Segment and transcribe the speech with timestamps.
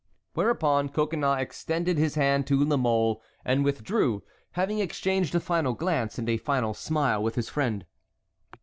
[0.33, 6.17] Whereupon Coconnas extended his hand to La Mole and withdrew, having exchanged a final glance
[6.17, 7.85] and a final smile with his friend.